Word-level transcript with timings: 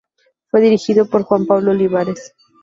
Fue 0.49 0.61
dirigido 0.61 1.05
por 1.05 1.21
Juan 1.21 1.45
Pablo 1.45 1.69
Olivares. 1.73 2.33